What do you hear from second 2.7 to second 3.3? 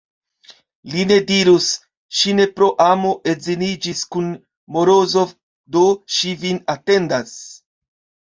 amo